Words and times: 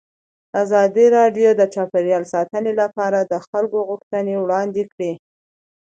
ازادي 0.63 1.05
راډیو 1.17 1.49
د 1.55 1.61
چاپیریال 1.73 2.23
ساتنه 2.33 2.71
لپاره 2.81 3.19
د 3.31 3.33
خلکو 3.47 3.77
غوښتنې 3.89 4.35
وړاندې 4.43 4.83
کړي. 4.91 5.11